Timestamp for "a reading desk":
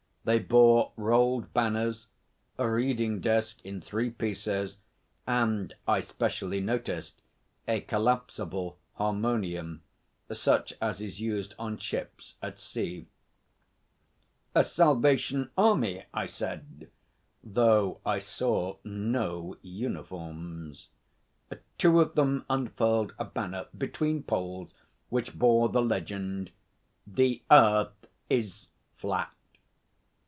2.59-3.57